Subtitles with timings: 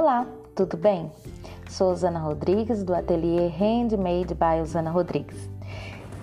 [0.00, 1.12] Olá, tudo bem?
[1.68, 5.46] Sou Osana Rodrigues do ateliê Handmade by Osana Rodrigues.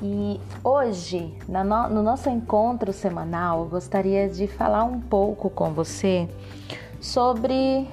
[0.01, 6.27] E hoje, no nosso encontro semanal, eu gostaria de falar um pouco com você
[6.99, 7.87] sobre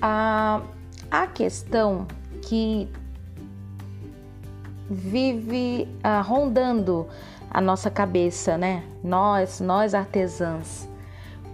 [0.00, 0.62] a,
[1.10, 2.06] a questão
[2.42, 2.88] que
[4.88, 7.08] vive ah, rondando
[7.50, 8.84] a nossa cabeça, né?
[9.02, 10.88] Nós, nós artesãs.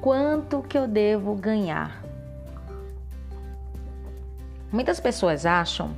[0.02, 2.05] Quanto que eu devo ganhar?
[4.76, 5.96] Muitas pessoas acham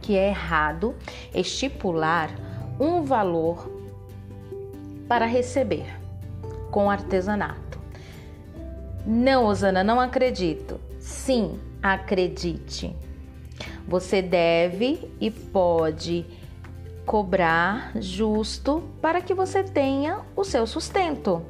[0.00, 0.94] que é errado
[1.34, 2.30] estipular
[2.78, 3.68] um valor
[5.08, 5.84] para receber
[6.70, 7.80] com artesanato.
[9.04, 10.80] Não, Osana, não acredito.
[11.00, 12.94] Sim, acredite.
[13.88, 16.24] Você deve e pode
[17.04, 21.44] cobrar justo para que você tenha o seu sustento.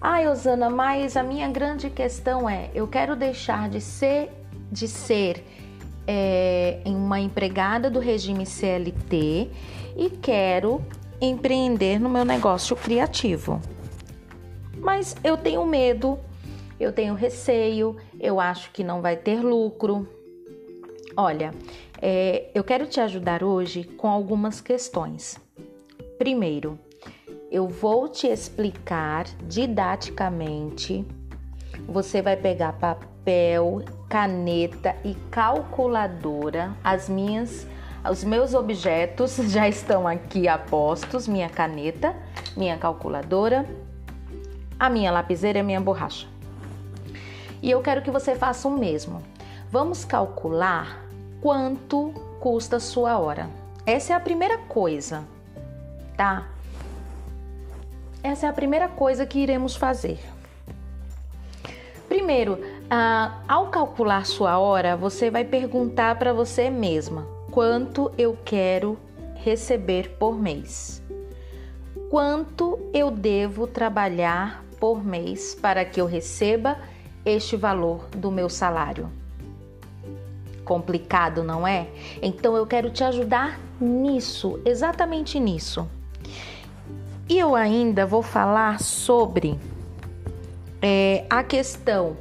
[0.00, 4.39] Ai, Osana, mas a minha grande questão é: eu quero deixar de ser
[4.70, 5.44] de ser
[6.06, 9.50] é, uma empregada do regime CLT
[9.96, 10.84] e quero
[11.20, 13.60] empreender no meu negócio criativo.
[14.78, 16.18] Mas eu tenho medo,
[16.78, 20.08] eu tenho receio, eu acho que não vai ter lucro.
[21.16, 21.52] Olha,
[22.00, 25.38] é, eu quero te ajudar hoje com algumas questões.
[26.18, 26.78] Primeiro,
[27.50, 31.04] eu vou te explicar didaticamente.
[31.90, 36.72] Você vai pegar papel caneta e calculadora.
[36.84, 37.66] As minhas,
[38.08, 42.14] os meus objetos já estão aqui apostos: minha caneta,
[42.56, 43.66] minha calculadora,
[44.78, 46.28] a minha lapiseira e a minha borracha.
[47.60, 49.20] E eu quero que você faça o mesmo.
[49.68, 51.04] Vamos calcular
[51.40, 53.50] quanto custa a sua hora.
[53.84, 55.24] Essa é a primeira coisa,
[56.16, 56.46] tá?
[58.22, 60.20] Essa é a primeira coisa que iremos fazer.
[62.30, 68.96] Primeiro, ah, ao calcular sua hora, você vai perguntar para você mesma: quanto eu quero
[69.34, 71.02] receber por mês?
[72.08, 76.78] Quanto eu devo trabalhar por mês para que eu receba
[77.26, 79.10] este valor do meu salário?
[80.64, 81.88] Complicado, não é?
[82.22, 85.84] Então eu quero te ajudar nisso, exatamente nisso.
[87.28, 89.58] E eu ainda vou falar sobre
[90.82, 92.16] é, a questão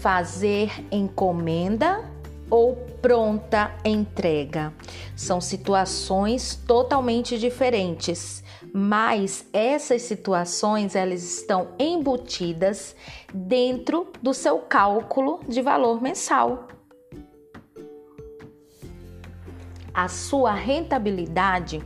[0.00, 2.04] fazer encomenda
[2.48, 4.72] ou pronta entrega.
[5.14, 8.42] São situações totalmente diferentes,
[8.72, 12.96] mas essas situações elas estão embutidas
[13.32, 16.68] dentro do seu cálculo de valor mensal.
[19.92, 21.82] A sua rentabilidade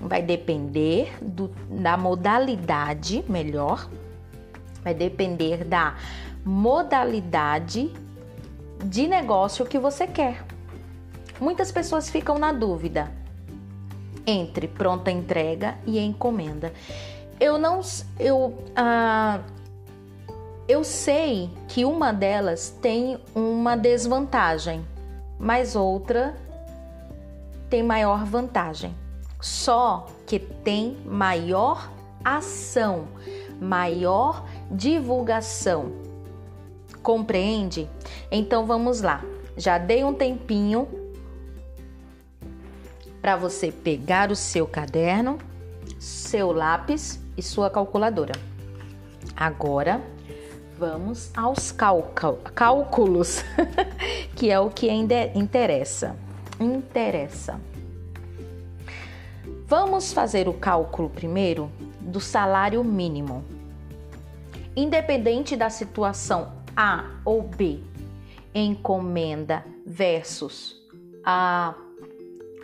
[0.00, 3.88] vai depender do, da modalidade, melhor,
[4.84, 5.96] vai depender da
[6.44, 7.90] modalidade
[8.84, 10.44] de negócio que você quer.
[11.40, 13.10] Muitas pessoas ficam na dúvida
[14.26, 16.72] entre pronta entrega e encomenda.
[17.40, 17.80] Eu não,
[18.20, 19.40] eu, ah,
[20.68, 24.84] eu sei que uma delas tem uma desvantagem,
[25.38, 26.36] mas outra
[27.68, 28.94] tem maior vantagem.
[29.40, 31.90] Só que tem maior
[32.24, 33.06] ação,
[33.60, 35.92] maior divulgação.
[37.02, 37.88] Compreende?
[38.30, 39.22] Então vamos lá.
[39.56, 40.88] Já dei um tempinho
[43.20, 45.38] para você pegar o seu caderno,
[45.98, 48.34] seu lápis e sua calculadora.
[49.36, 50.00] Agora
[50.78, 53.42] vamos aos cálculos,
[54.36, 56.16] que é o que ainda interessa.
[56.60, 57.60] Interessa.
[59.66, 61.70] Vamos fazer o cálculo primeiro
[62.04, 63.44] do salário mínimo.
[64.76, 67.80] Independente da situação a ou B,
[68.54, 70.80] encomenda versus
[71.24, 71.74] a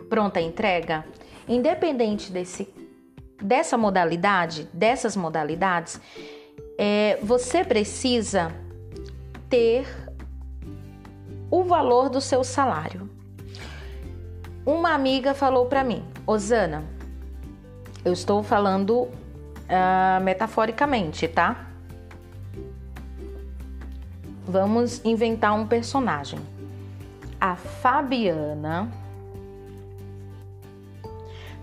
[0.09, 1.05] pronta entrega,
[1.47, 2.67] independente desse,
[3.41, 5.99] dessa modalidade, dessas modalidades,
[6.77, 8.51] é, você precisa
[9.49, 9.87] ter
[11.49, 13.09] o valor do seu salário.
[14.65, 16.83] Uma amiga falou para mim, Osana,
[18.05, 19.09] eu estou falando
[19.71, 21.67] uh, metaforicamente, tá?
[24.45, 26.39] Vamos inventar um personagem.
[27.39, 28.91] A Fabiana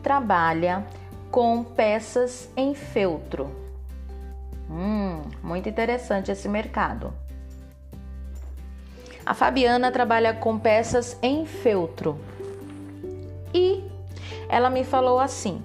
[0.03, 0.87] trabalha
[1.31, 3.51] com peças em feltro.
[4.71, 7.13] Hum, muito interessante esse mercado.
[9.25, 12.19] A Fabiana trabalha com peças em feltro.
[13.53, 13.85] E
[14.49, 15.63] ela me falou assim: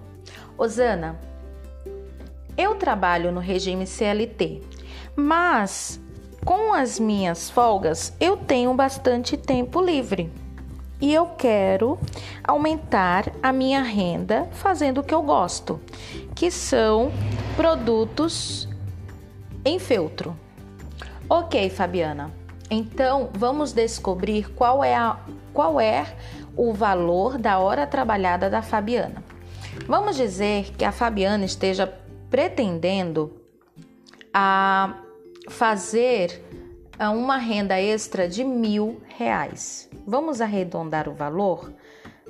[0.57, 1.17] Osana,
[2.57, 4.61] eu trabalho no regime CLT,
[5.15, 5.99] mas
[6.45, 10.31] com as minhas folgas, eu tenho bastante tempo livre
[10.99, 11.97] e eu quero
[12.43, 15.79] aumentar a minha renda fazendo o que eu gosto,
[16.35, 17.11] que são
[17.55, 18.67] produtos
[19.65, 20.35] em feltro.
[21.29, 22.31] Ok, Fabiana.
[22.69, 25.17] Então vamos descobrir qual é, a,
[25.53, 26.05] qual é
[26.55, 29.23] o valor da hora trabalhada da Fabiana.
[29.87, 31.87] Vamos dizer que a Fabiana esteja
[32.33, 33.31] pretendendo
[34.33, 35.03] a
[35.51, 36.43] fazer
[36.99, 39.87] uma renda extra de mil reais.
[40.07, 41.71] Vamos arredondar o valor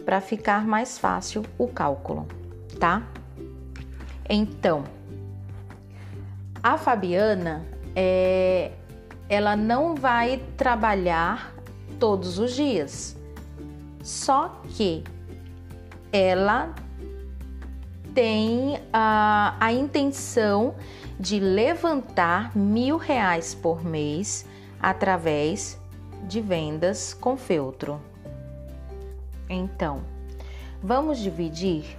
[0.04, 2.28] para ficar mais fácil o cálculo,
[2.78, 3.08] tá?
[4.30, 4.84] Então,
[6.62, 7.66] a Fabiana,
[7.96, 8.74] é,
[9.30, 11.56] ela não vai trabalhar
[11.98, 13.18] todos os dias,
[14.04, 15.02] só que
[16.12, 16.76] ela
[18.13, 20.75] tem a, a intenção
[21.19, 24.45] de levantar mil reais por mês
[24.80, 25.80] através
[26.27, 28.00] de vendas com feltro.
[29.50, 30.01] Então,
[30.81, 31.98] vamos dividir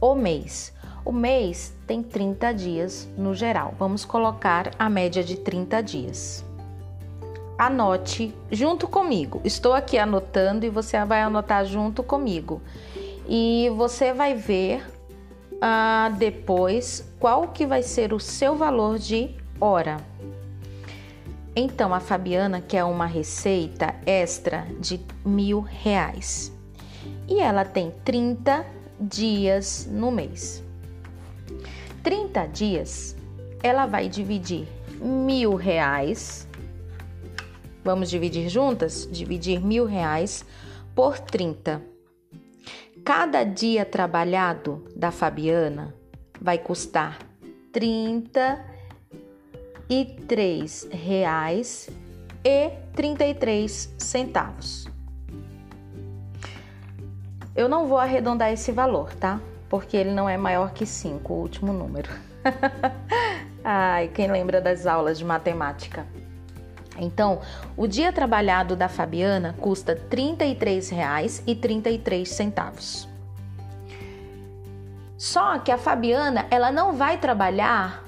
[0.00, 0.72] o mês.
[1.04, 3.74] O mês tem 30 dias no geral.
[3.78, 6.44] Vamos colocar a média de 30 dias.
[7.58, 9.40] Anote junto comigo.
[9.44, 12.60] Estou aqui anotando e você vai anotar junto comigo.
[13.28, 14.84] E você vai ver
[15.60, 19.98] uh, depois qual que vai ser o seu valor de hora.
[21.54, 26.52] Então, a Fabiana quer uma receita extra de mil reais
[27.28, 28.64] e ela tem 30
[29.00, 30.62] dias no mês.
[32.02, 33.16] 30 dias,
[33.62, 34.66] ela vai dividir
[35.00, 36.46] mil reais.
[37.84, 39.08] Vamos dividir juntas?
[39.10, 40.44] Dividir mil reais
[40.94, 41.89] por 30.
[43.04, 45.94] Cada dia trabalhado da Fabiana
[46.40, 47.18] vai custar
[47.72, 48.70] 30
[50.28, 51.88] três reais
[52.94, 54.88] trinta três centavos.
[57.56, 59.40] Eu não vou arredondar esse valor, tá?
[59.68, 62.10] Porque ele não é maior que 5, o último número.
[63.64, 66.06] Ai, quem lembra das aulas de matemática?
[66.98, 67.40] Então,
[67.76, 73.08] o dia trabalhado da Fabiana custa R$ 33,33.
[75.16, 78.02] Só que a Fabiana, ela não vai trabalhar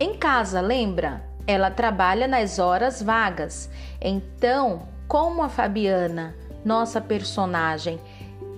[0.00, 1.24] em casa, lembra?
[1.46, 3.70] Ela trabalha nas horas vagas.
[4.00, 6.34] Então, como a Fabiana,
[6.64, 8.00] nossa personagem,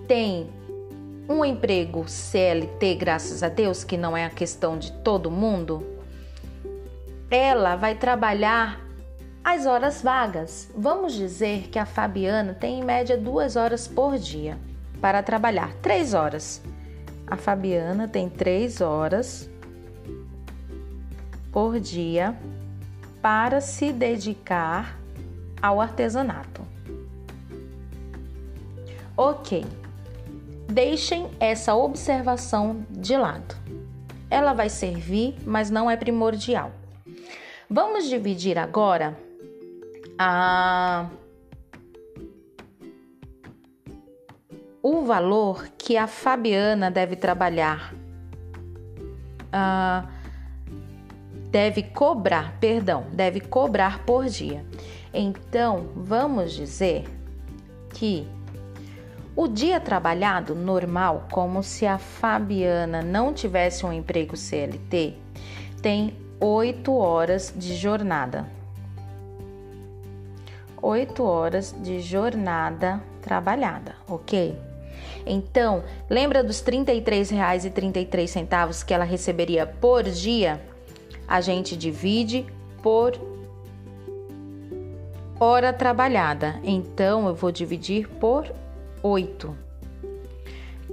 [0.08, 0.50] tem
[1.28, 5.99] um emprego CLT, graças a Deus, que não é a questão de todo mundo,
[7.30, 8.80] ela vai trabalhar
[9.44, 10.68] as horas vagas.
[10.76, 14.58] Vamos dizer que a Fabiana tem em média duas horas por dia
[15.00, 16.60] para trabalhar, três horas.
[17.26, 19.48] A Fabiana tem três horas
[21.52, 22.36] por dia
[23.22, 24.98] para se dedicar
[25.62, 26.62] ao artesanato.
[29.16, 29.64] Ok,
[30.66, 33.54] deixem essa observação de lado.
[34.28, 36.72] Ela vai servir, mas não é primordial.
[37.72, 39.16] Vamos dividir agora
[40.18, 41.08] a
[44.82, 47.94] o valor que a Fabiana deve trabalhar.
[49.54, 50.08] Uh,
[51.48, 54.64] deve cobrar, perdão, deve cobrar por dia.
[55.14, 57.04] Então, vamos dizer
[57.94, 58.26] que
[59.36, 65.14] o dia trabalhado normal, como se a Fabiana não tivesse um emprego CLT,
[65.80, 68.46] tem 8 horas de jornada.
[70.82, 74.56] 8 horas de jornada trabalhada, ok?
[75.26, 80.58] Então, lembra dos R$ 33,33 que ela receberia por dia?
[81.30, 82.44] a gente divide
[82.82, 83.12] por
[85.38, 86.60] hora trabalhada.
[86.64, 88.52] Então eu vou dividir por
[89.00, 89.56] 8.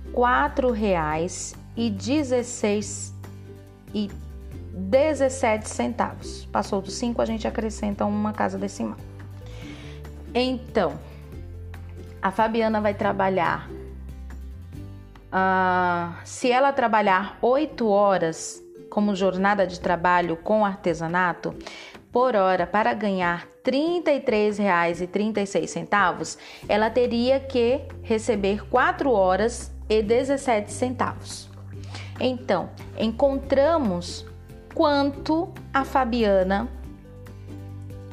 [0.07, 3.13] R$ 4,16
[3.93, 4.11] e
[4.73, 6.43] 17 centavos.
[6.51, 8.97] Passou dos 5, a gente acrescenta uma casa decimal.
[10.35, 10.99] Então,
[12.21, 13.69] a Fabiana vai trabalhar.
[15.31, 21.55] Uh, se ela trabalhar 8 horas como jornada de trabalho com artesanato,
[22.11, 31.49] por hora para ganhar R$ 33,36, ela teria que receber 4 horas e 17 centavos.
[32.19, 34.25] Então, encontramos
[34.73, 36.67] quanto a Fabiana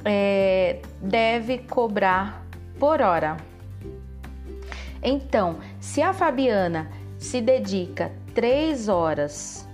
[0.05, 2.45] é, deve cobrar
[2.79, 3.37] por hora.
[5.03, 9.69] Então, se a Fabiana se dedica três horas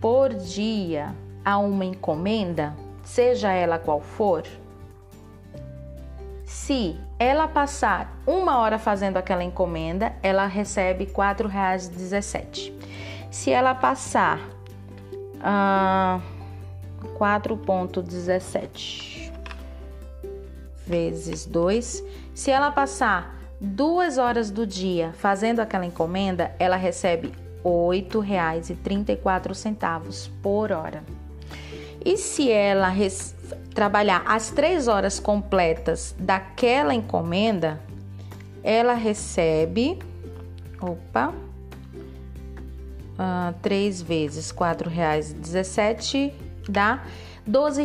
[0.00, 1.14] por dia
[1.44, 4.42] a uma encomenda, seja ela qual for,
[6.46, 12.72] se ela passar uma hora fazendo aquela encomenda, ela recebe R$ 4,17.
[13.32, 14.38] Se ela passar
[15.42, 16.20] ah,
[17.18, 19.32] 4,17
[20.86, 27.34] vezes 2, se ela passar duas horas do dia fazendo aquela encomenda, ela recebe R$
[27.64, 31.02] 8,34 por hora.
[32.04, 32.88] E se ela
[33.74, 37.80] trabalhar as três horas completas daquela encomenda,
[38.62, 39.98] ela recebe,
[40.80, 41.32] opa,
[43.18, 44.50] uh, três vezes
[44.88, 46.32] reais dezessete
[46.68, 47.04] dá
[47.78, 47.84] e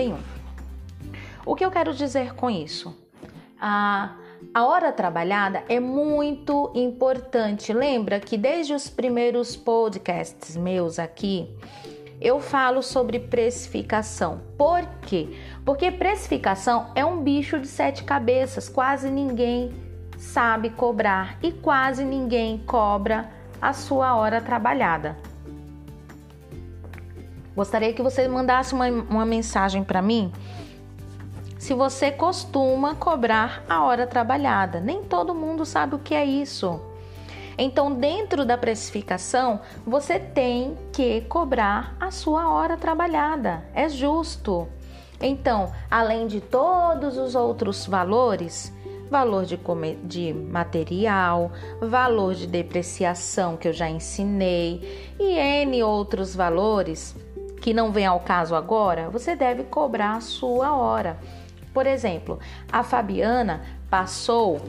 [0.00, 0.18] e um.
[1.44, 2.96] O que eu quero dizer com isso?
[3.60, 4.16] A
[4.56, 7.72] a hora trabalhada é muito importante.
[7.72, 11.48] Lembra que desde os primeiros podcasts meus aqui,
[12.20, 14.40] eu falo sobre precificação.
[14.56, 15.36] Por quê?
[15.64, 19.72] Porque precificação é um bicho de sete cabeças, quase ninguém
[20.16, 23.30] sabe cobrar e quase ninguém cobra
[23.60, 25.16] a sua hora trabalhada.
[27.54, 30.32] Gostaria que você mandasse uma, uma mensagem para mim
[31.58, 34.78] se você costuma cobrar a hora trabalhada.
[34.78, 36.80] Nem todo mundo sabe o que é isso.
[37.58, 43.64] Então, dentro da precificação, você tem que cobrar a sua hora trabalhada.
[43.74, 44.68] É justo.
[45.20, 48.72] Então, além de todos os outros valores,
[49.10, 49.58] valor de,
[50.04, 57.14] de material, valor de depreciação que eu já ensinei e N outros valores
[57.62, 61.18] que não vem ao caso agora, você deve cobrar a sua hora.
[61.72, 62.38] Por exemplo,
[62.70, 64.60] a Fabiana passou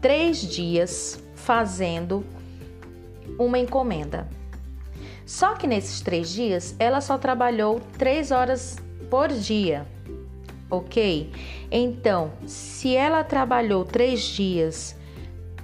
[0.00, 2.24] três dias fazendo
[3.38, 4.26] uma encomenda.
[5.26, 8.78] Só que nesses três dias ela só trabalhou três horas
[9.10, 9.86] por dia,
[10.70, 11.30] ok?
[11.70, 14.96] Então, se ela trabalhou três dias,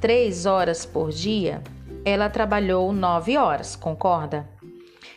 [0.00, 1.62] três horas por dia,
[2.04, 4.46] ela trabalhou nove horas, concorda?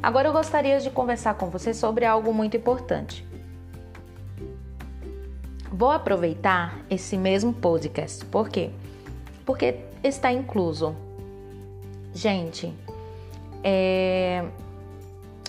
[0.01, 3.25] Agora eu gostaria de conversar com você sobre algo muito importante.
[5.71, 8.69] Vou aproveitar esse mesmo podcast, por quê?
[9.45, 10.93] Porque está incluso.
[12.13, 12.73] Gente,
[13.63, 14.43] é,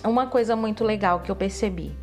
[0.08, 1.96] uma coisa muito legal que eu percebi.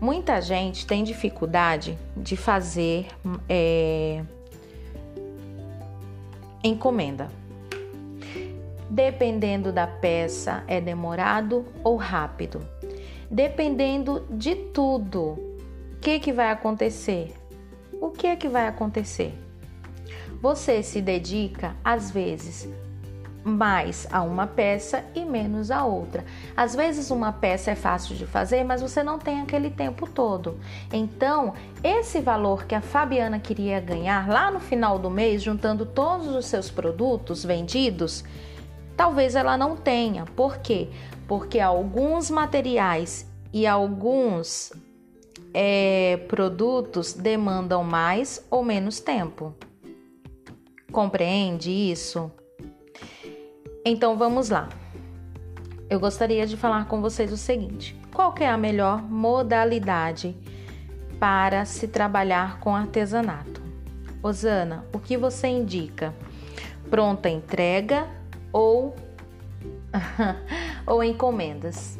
[0.00, 3.06] Muita gente tem dificuldade de fazer
[3.48, 4.22] é,
[6.62, 7.28] encomenda.
[8.90, 12.60] Dependendo da peça, é demorado ou rápido.
[13.30, 17.34] Dependendo de tudo, o que, que vai acontecer?
[18.00, 19.34] O que é que vai acontecer?
[20.40, 22.68] Você se dedica, às vezes,
[23.44, 26.24] mais a uma peça e menos a outra.
[26.56, 30.58] Às vezes uma peça é fácil de fazer, mas você não tem aquele tempo todo.
[30.92, 36.28] Então, esse valor que a Fabiana queria ganhar lá no final do mês, juntando todos
[36.28, 38.24] os seus produtos vendidos,
[38.96, 40.24] talvez ela não tenha.
[40.24, 40.88] Por quê?
[41.26, 44.72] Porque alguns materiais e alguns
[45.54, 49.54] é, produtos demandam mais ou menos tempo.
[50.90, 52.30] Compreende isso?
[53.84, 54.68] Então vamos lá.
[55.88, 60.36] Eu gostaria de falar com vocês o seguinte: qual é a melhor modalidade
[61.18, 63.62] para se trabalhar com artesanato?
[64.22, 66.14] Osana, o que você indica?
[66.90, 68.06] Pronta entrega
[68.52, 68.94] ou
[70.86, 71.98] ou encomendas?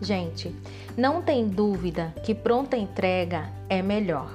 [0.00, 0.54] Gente,
[0.96, 4.30] não tem dúvida que pronta entrega é melhor.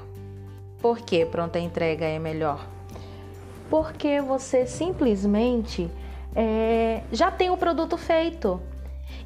[0.82, 2.66] Por que pronta entrega é melhor?
[3.70, 5.92] Porque você simplesmente
[6.40, 8.62] é, já tem o produto feito.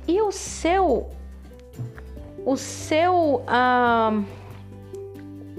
[0.08, 1.10] E o seu
[2.46, 4.24] o seu ah,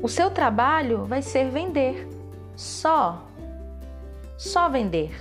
[0.02, 2.08] o seu trabalho vai ser vender.
[2.56, 3.26] Só.
[4.38, 5.14] Só vender.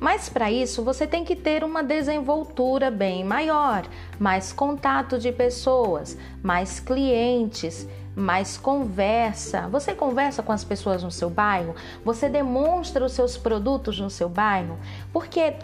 [0.00, 3.86] Mas para isso você tem que ter uma desenvoltura bem maior,
[4.18, 9.68] mais contato de pessoas, mais clientes, mais conversa.
[9.68, 11.74] Você conversa com as pessoas no seu bairro?
[12.04, 14.78] Você demonstra os seus produtos no seu bairro?
[15.12, 15.54] Porque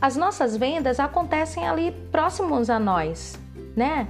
[0.00, 3.38] as nossas vendas acontecem ali próximos a nós,
[3.76, 4.08] né?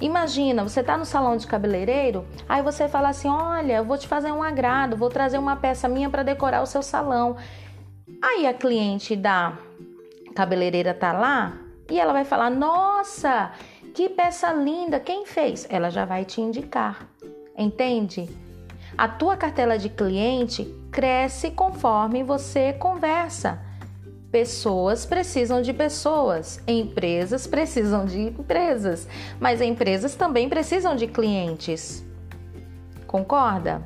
[0.00, 4.06] Imagina, você está no salão de cabeleireiro, aí você fala assim: Olha, eu vou te
[4.06, 7.36] fazer um agrado, vou trazer uma peça minha para decorar o seu salão.
[8.22, 9.58] Aí a cliente da
[10.34, 11.52] cabeleireira tá lá
[11.90, 13.50] e ela vai falar: Nossa,
[13.98, 15.66] que peça linda, quem fez?
[15.68, 17.04] Ela já vai te indicar,
[17.56, 18.30] entende?
[18.96, 23.60] A tua cartela de cliente cresce conforme você conversa.
[24.30, 29.08] Pessoas precisam de pessoas, empresas precisam de empresas,
[29.40, 32.06] mas empresas também precisam de clientes.
[33.04, 33.82] Concorda?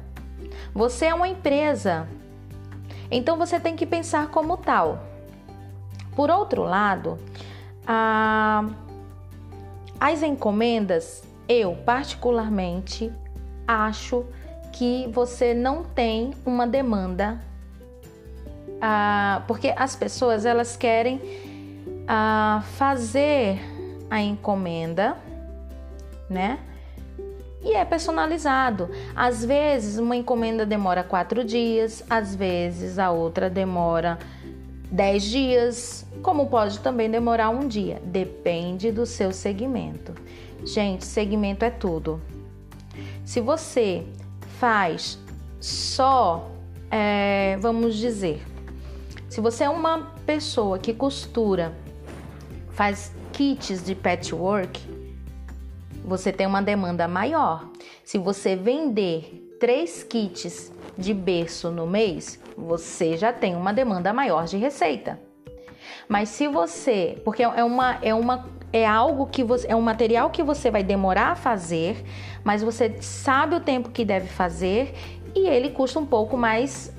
[0.75, 2.07] Você é uma empresa,
[3.11, 5.07] então você tem que pensar como tal.
[6.14, 7.19] Por outro lado,
[7.87, 8.69] a...
[10.02, 13.12] as encomendas, eu particularmente
[13.68, 14.25] acho
[14.73, 17.40] que você não tem uma demanda
[18.80, 21.21] ah, porque as pessoas elas querem
[22.09, 23.61] ah, fazer
[24.11, 25.16] a encomenda,
[26.28, 26.59] né?
[27.62, 28.90] E é personalizado.
[29.14, 34.18] Às vezes uma encomenda demora quatro dias, às vezes a outra demora
[34.90, 38.00] dez dias, como pode também demorar um dia.
[38.04, 40.14] Depende do seu segmento.
[40.64, 42.20] Gente, segmento é tudo.
[43.24, 44.06] Se você
[44.58, 45.18] faz
[45.60, 46.50] só,
[46.90, 48.42] é, vamos dizer,
[49.28, 51.72] se você é uma pessoa que costura,
[52.70, 54.80] faz kits de patchwork,
[56.04, 57.68] você tem uma demanda maior.
[58.04, 64.44] Se você vender três kits de berço no mês, você já tem uma demanda maior
[64.44, 65.31] de receita.
[66.08, 70.30] Mas se você, porque é uma é uma é algo que você é um material
[70.30, 72.02] que você vai demorar a fazer,
[72.42, 74.94] mas você sabe o tempo que deve fazer
[75.34, 76.92] e ele custa um pouco mais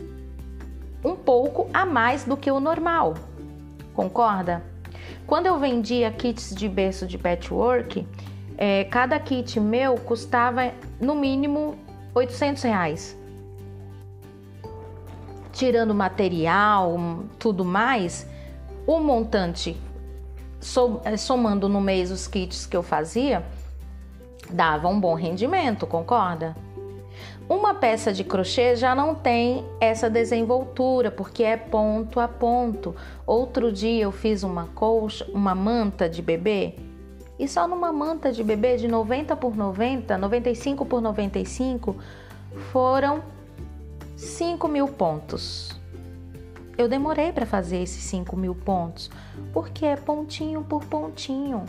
[1.03, 3.15] um pouco a mais do que o normal.
[3.93, 4.63] Concorda?
[5.27, 8.07] Quando eu vendia kits de berço de patchwork,
[8.57, 11.75] é, cada kit meu custava no mínimo
[12.13, 13.17] 800 reais.
[15.51, 16.97] Tirando material,
[17.37, 18.27] tudo mais,
[18.85, 19.77] o montante
[21.03, 23.43] é, somando no mês os kits que eu fazia,
[24.49, 26.55] dava um bom rendimento, concorda?
[27.49, 32.95] Uma peça de crochê já não tem essa desenvoltura, porque é ponto a ponto.
[33.27, 36.75] Outro dia eu fiz uma colcha, uma manta de bebê,
[37.37, 41.95] e só numa manta de bebê de 90 por 90, 95 por 95,
[42.71, 43.21] foram
[44.15, 45.82] 5 mil pontos.
[46.77, 49.09] Eu demorei para fazer esses 5 mil pontos,
[49.53, 51.65] porque é pontinho por pontinho.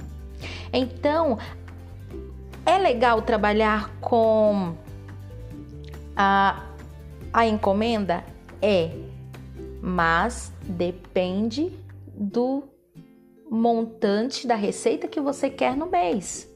[0.73, 1.39] Então,
[2.65, 4.75] é legal trabalhar com
[6.17, 6.65] a,
[7.33, 8.25] a encomenda?
[8.63, 8.91] É,
[9.83, 11.71] mas depende
[12.15, 12.65] do
[13.51, 16.51] montante da receita que você quer no mês.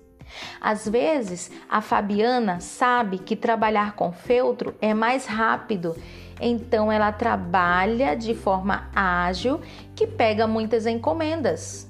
[0.60, 5.96] Às vezes, a Fabiana sabe que trabalhar com feltro é mais rápido,
[6.40, 9.60] então ela trabalha de forma ágil
[9.94, 11.88] que pega muitas encomendas.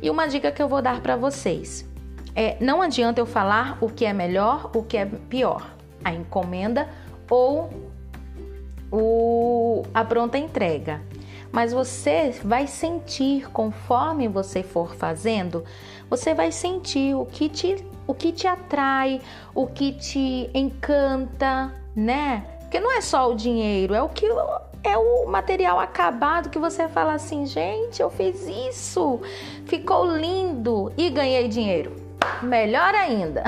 [0.00, 1.88] E uma dica que eu vou dar para vocês
[2.34, 6.88] é: não adianta eu falar o que é melhor, o que é pior a encomenda
[7.30, 7.70] ou
[8.90, 11.00] o, a pronta entrega.
[11.50, 15.64] Mas você vai sentir conforme você for fazendo,
[16.08, 19.20] você vai sentir o que te, o que te atrai,
[19.54, 22.51] o que te encanta, né?
[22.72, 24.26] Porque não é só o dinheiro, é o que
[24.82, 29.20] é o material acabado que você fala assim, gente, eu fiz isso,
[29.66, 31.94] ficou lindo e ganhei dinheiro.
[32.42, 33.44] Melhor ainda.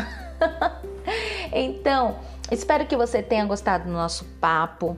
[1.50, 2.16] então,
[2.50, 4.96] Espero que você tenha gostado do nosso papo.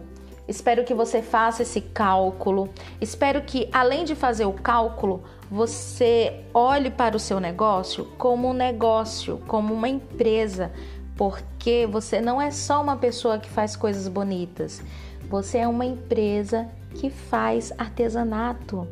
[0.49, 2.69] Espero que você faça esse cálculo.
[3.01, 8.53] Espero que, além de fazer o cálculo, você olhe para o seu negócio como um
[8.53, 10.73] negócio, como uma empresa,
[11.17, 14.83] porque você não é só uma pessoa que faz coisas bonitas.
[15.29, 18.87] Você é uma empresa que faz artesanato.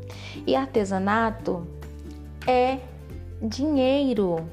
[0.46, 1.66] E artesanato
[2.46, 2.78] é
[3.42, 4.48] dinheiro.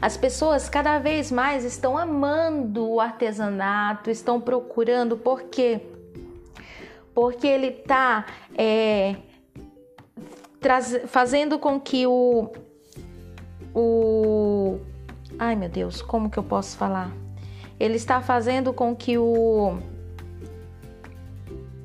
[0.00, 5.80] As pessoas cada vez mais estão amando o artesanato, estão procurando, por quê?
[7.14, 8.24] Porque ele está
[8.56, 9.16] é,
[11.06, 12.50] fazendo com que o,
[13.74, 14.78] o.
[15.42, 17.10] Ai meu Deus, como que eu posso falar?
[17.78, 19.78] Ele está fazendo com que o,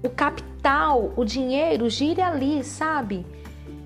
[0.03, 3.25] o capital, o dinheiro gire ali, sabe?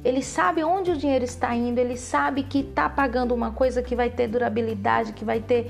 [0.03, 3.95] Ele sabe onde o dinheiro está indo, ele sabe que está pagando uma coisa que
[3.95, 5.69] vai ter durabilidade, que vai ter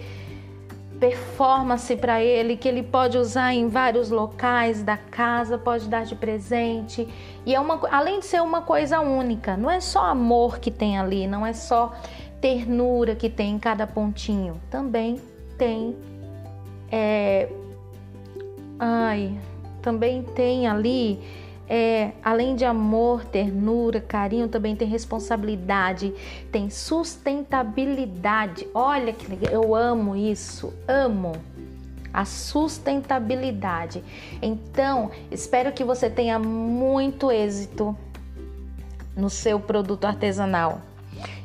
[0.97, 6.15] performance para ele que ele pode usar em vários locais da casa, pode dar de
[6.15, 7.05] presente.
[7.45, 10.97] E é uma além de ser uma coisa única, não é só amor que tem
[10.97, 11.93] ali, não é só
[12.41, 15.19] ternura que tem em cada pontinho, também
[15.58, 15.95] tem
[16.91, 17.49] é,
[18.80, 19.38] ai,
[19.82, 21.19] também tem ali
[21.69, 26.12] é, além de amor, ternura, carinho, também tem responsabilidade,
[26.52, 28.67] tem sustentabilidade.
[28.73, 31.34] Olha que legal, eu amo isso, amo
[32.12, 34.04] a sustentabilidade.
[34.41, 37.95] Então, espero que você tenha muito êxito
[39.15, 40.82] no seu produto artesanal.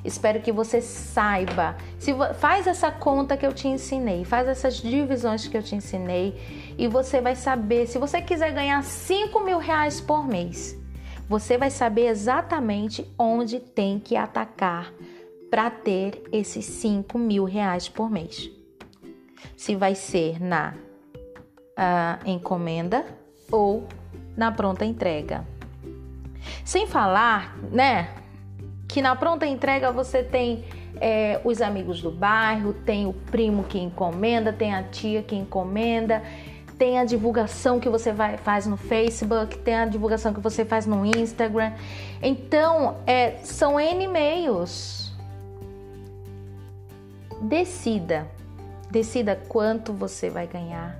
[0.04, 1.76] Espero que você saiba.
[1.98, 6.74] Se faz essa conta que eu te ensinei, faz essas divisões que eu te ensinei
[6.76, 7.87] e você vai saber.
[7.87, 10.76] Se você quiser ganhar 5 mil reais por mês,
[11.28, 14.92] você vai saber exatamente onde tem que atacar
[15.50, 18.50] para ter esses 5 mil reais por mês.
[19.56, 20.74] Se vai ser na
[21.74, 23.04] uh, encomenda
[23.50, 23.87] ou
[24.37, 25.46] na pronta entrega.
[26.64, 28.23] Sem falar, né?
[28.94, 30.64] Que na pronta entrega você tem
[31.00, 36.22] é, os amigos do bairro, tem o primo que encomenda, tem a tia que encomenda,
[36.78, 40.87] tem a divulgação que você vai, faz no Facebook, tem a divulgação que você faz
[40.87, 41.72] no Instagram.
[42.22, 45.12] Então, é, são N meios.
[47.42, 48.28] Decida,
[48.92, 50.96] decida quanto você vai ganhar,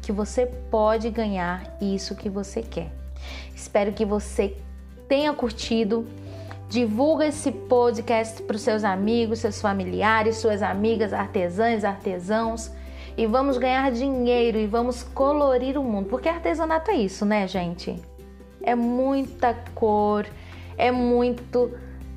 [0.00, 2.90] que você pode ganhar isso que você quer.
[3.54, 4.56] Espero que você
[5.06, 6.06] tenha curtido
[6.74, 12.68] Divulga esse podcast para os seus amigos, seus familiares, suas amigas, artesãs, artesãos.
[13.16, 16.08] E vamos ganhar dinheiro e vamos colorir o mundo.
[16.08, 17.94] Porque artesanato é isso, né, gente?
[18.60, 20.26] É muita cor,
[20.76, 21.70] é muito.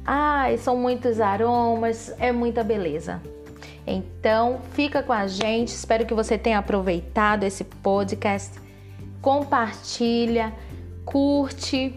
[0.04, 3.22] Ai, são muitos aromas, é muita beleza.
[3.86, 5.68] Então, fica com a gente.
[5.68, 8.60] Espero que você tenha aproveitado esse podcast.
[9.22, 10.52] Compartilha,
[11.06, 11.94] curte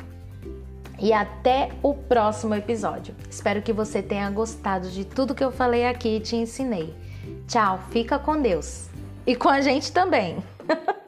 [1.01, 3.15] e até o próximo episódio.
[3.29, 6.95] Espero que você tenha gostado de tudo que eu falei aqui e te ensinei.
[7.49, 8.89] Tchau, fica com Deus
[9.27, 10.43] e com a gente também.